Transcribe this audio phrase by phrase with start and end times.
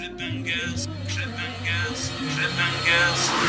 [0.00, 0.88] Clubbangers,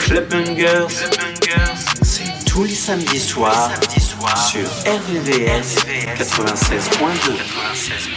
[0.05, 5.77] clubbangers, clubbangers, c'est tous les samedis soirs soir, sur RVVS
[6.17, 7.37] 96.2.
[7.37, 8.09] 96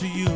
[0.00, 0.29] to you.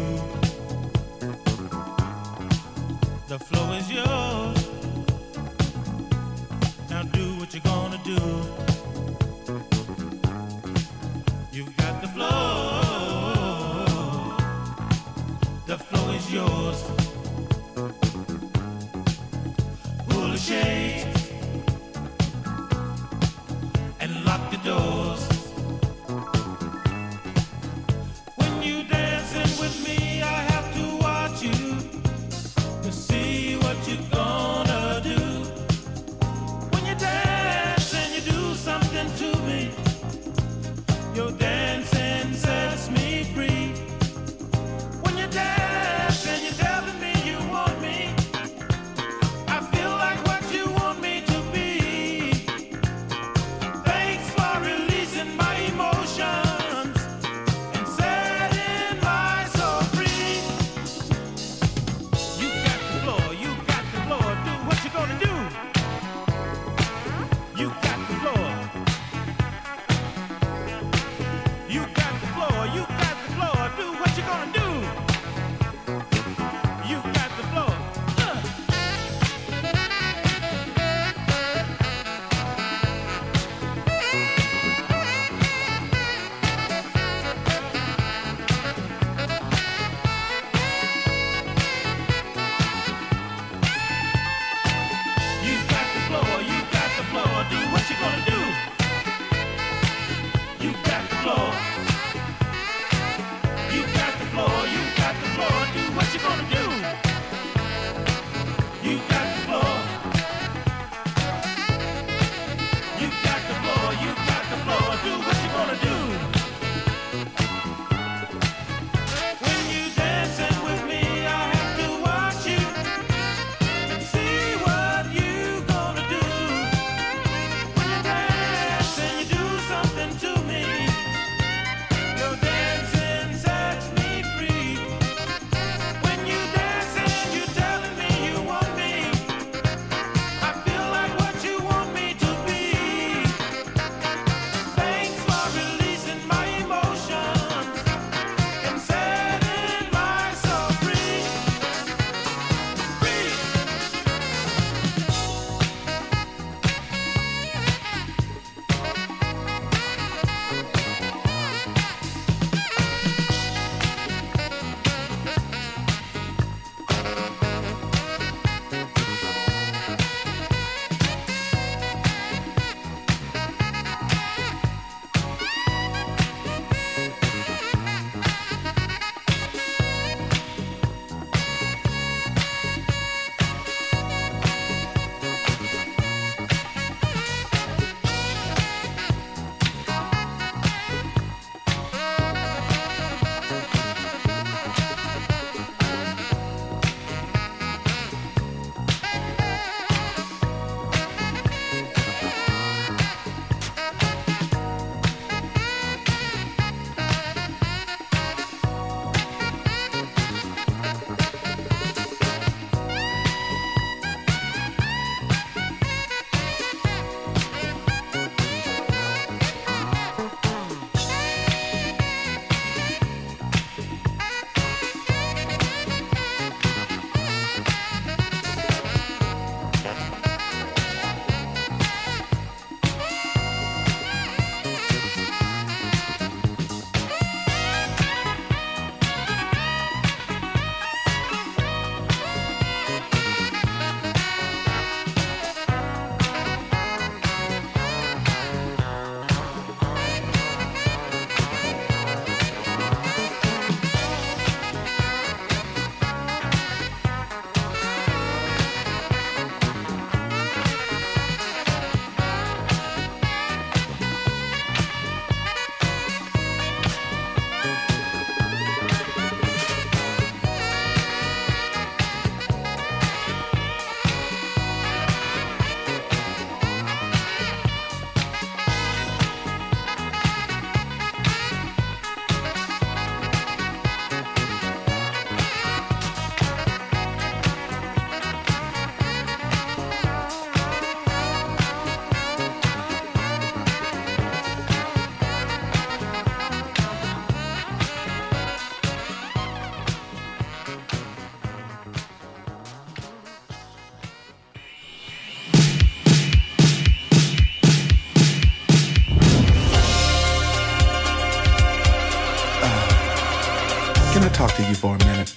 [314.69, 315.35] You for a minute.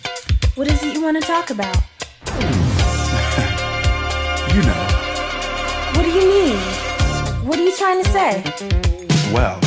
[0.55, 1.75] What is it you want to talk about?
[4.53, 4.84] you know.
[5.96, 6.57] What do you mean?
[7.48, 8.43] What are you trying to say?
[9.34, 9.60] Well,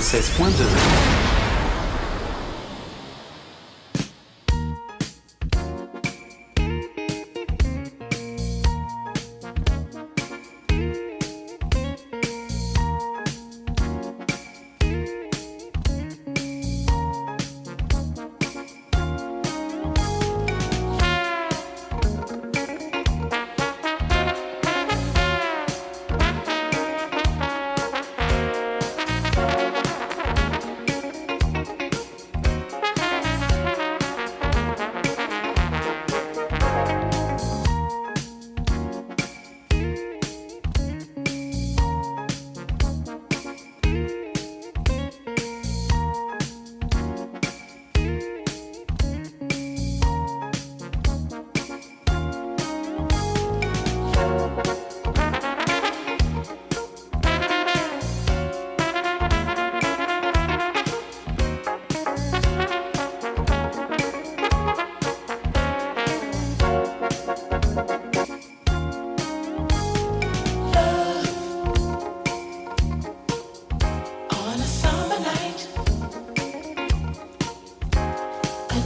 [0.00, 1.17] 96.2.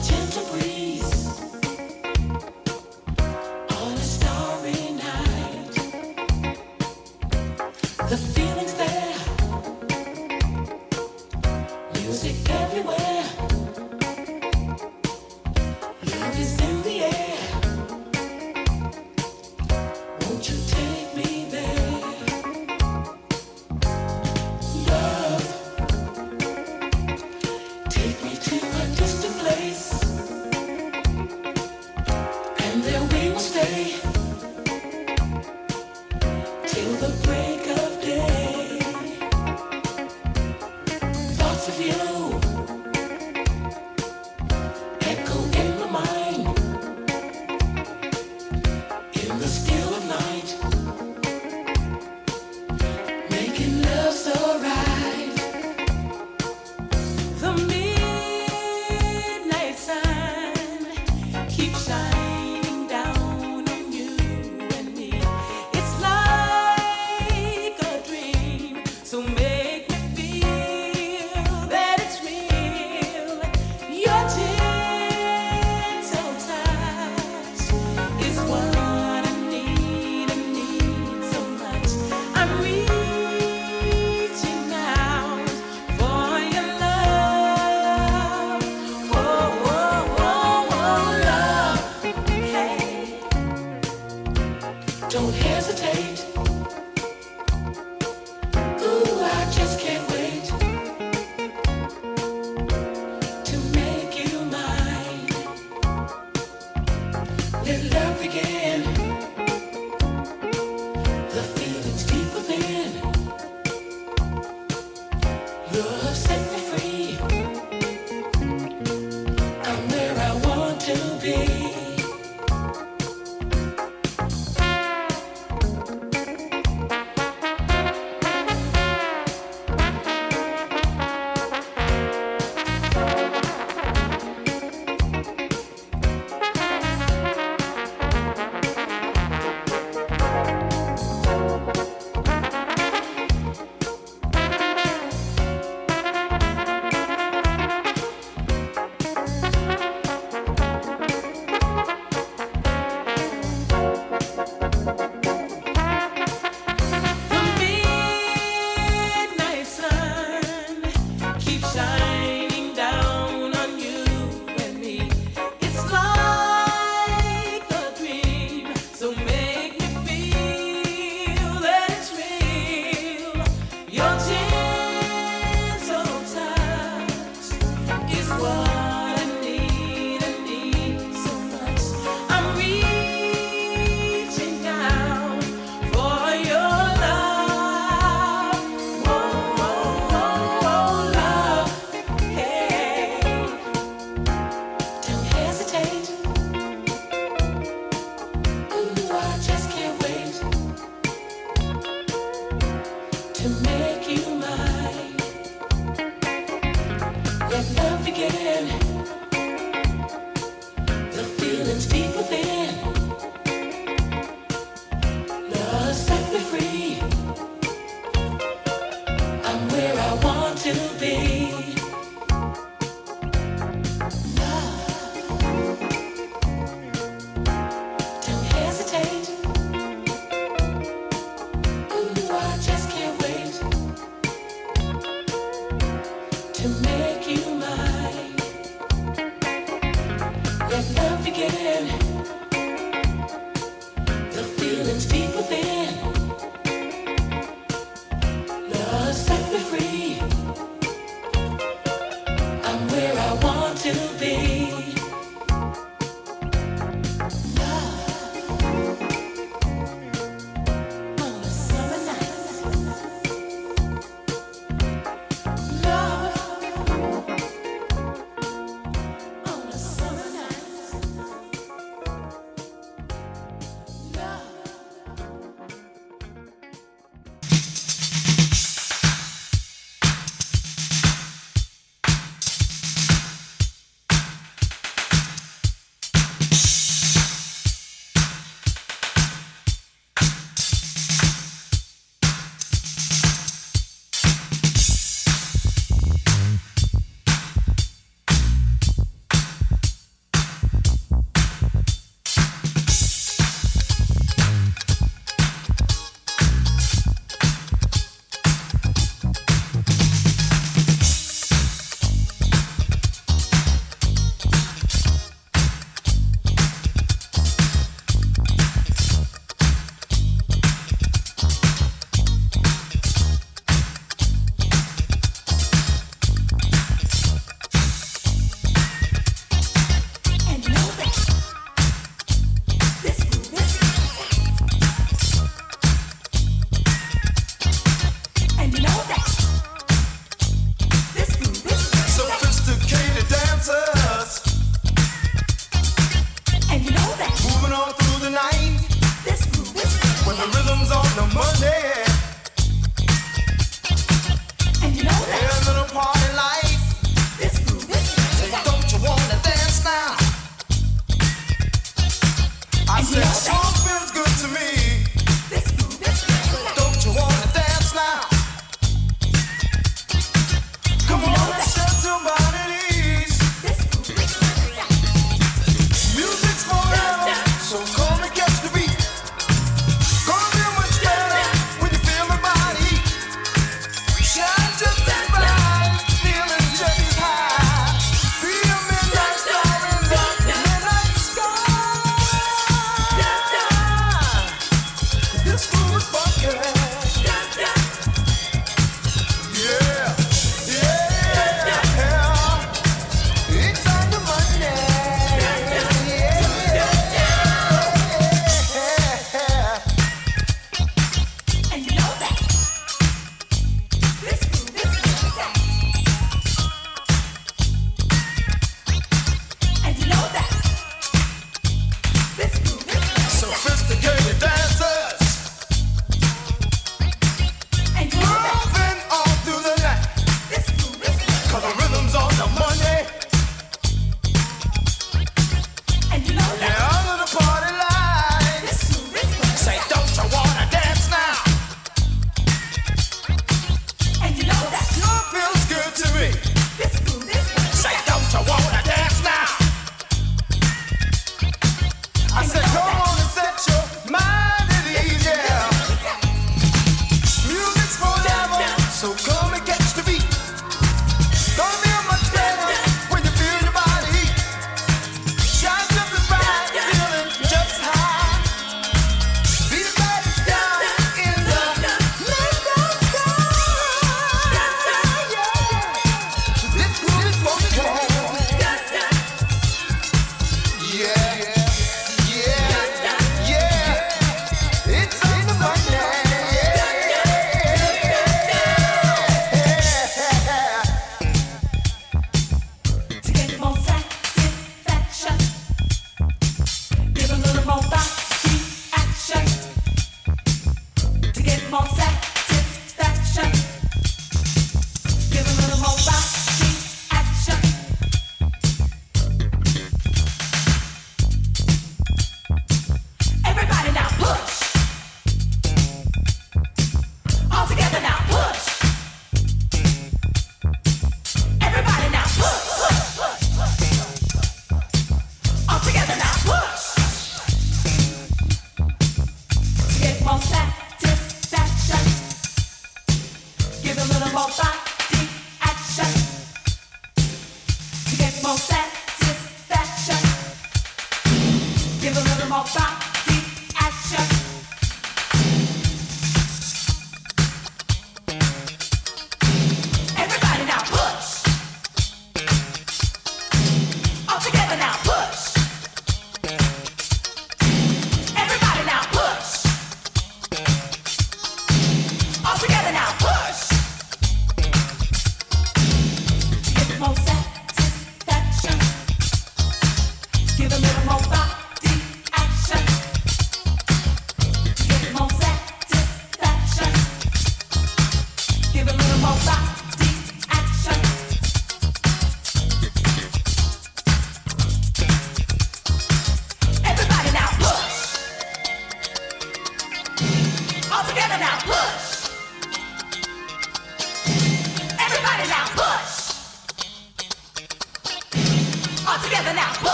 [0.00, 0.41] 牵着。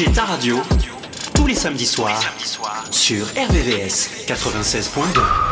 [0.00, 0.58] Bouger ta radio
[1.34, 5.49] tous les samedis soirs soir, sur RVVS 96.2.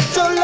[0.00, 0.43] celebrate your.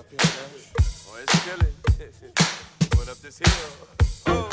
[0.00, 0.18] up here.
[1.08, 1.34] Oh, it's.
[2.96, 3.52] Going up this hill.
[4.26, 4.48] Oh.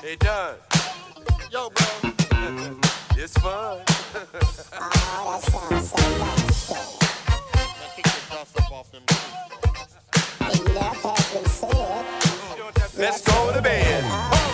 [0.00, 0.16] hey,
[1.52, 2.10] Yo, bro.
[3.16, 3.82] it's fun.
[3.84, 6.74] oh, that sounds so.
[7.54, 9.02] Now kick the dust up off them.
[10.70, 12.98] Enough has been said.
[12.98, 14.04] Let's go to bed.
[14.06, 14.53] Oh.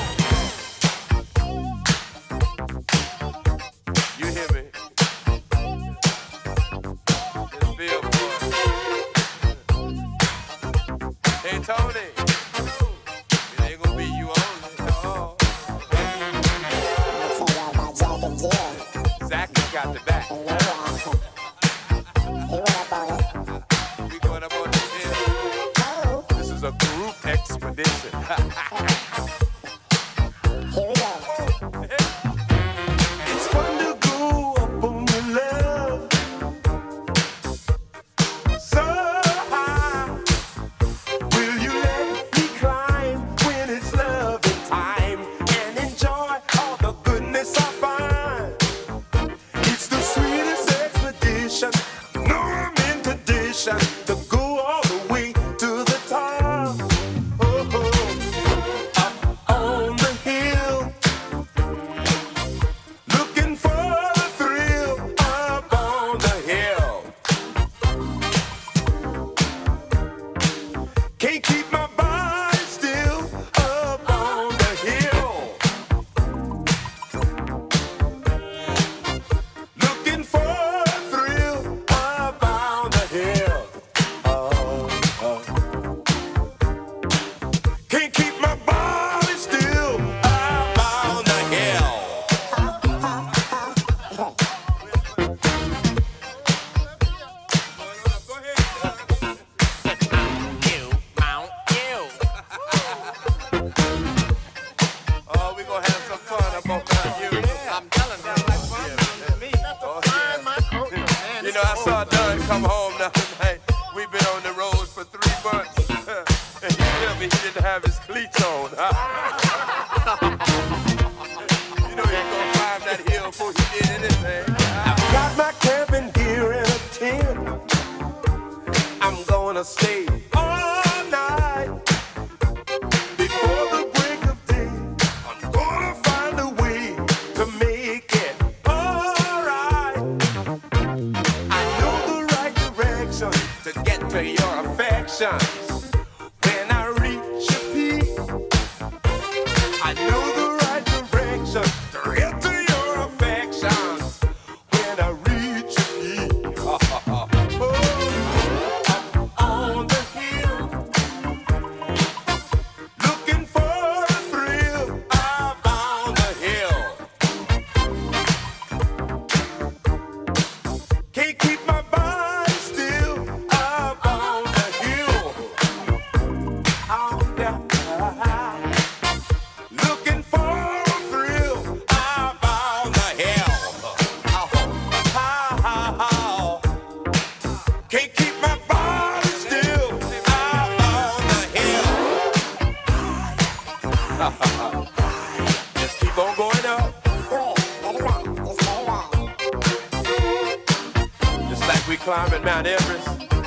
[202.12, 203.06] climbing Mount Everest.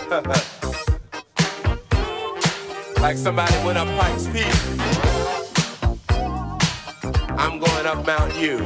[3.02, 4.46] like somebody went up Pikes Peak.
[7.38, 8.66] I'm going up Mount U.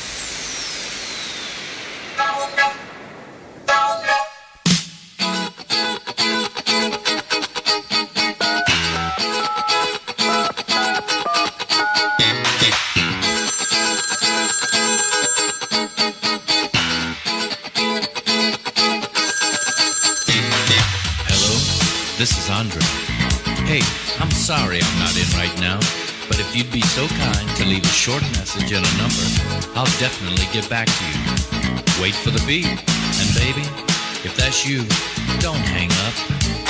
[24.41, 25.77] sorry I'm not in right now,
[26.27, 29.27] but if you'd be so kind to leave a short message and a number,
[29.77, 32.01] I'll definitely get back to you.
[32.01, 33.61] Wait for the beep, and baby,
[34.25, 34.79] if that's you,
[35.41, 36.60] don't hang up.